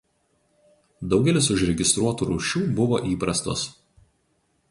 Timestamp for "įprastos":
3.13-3.67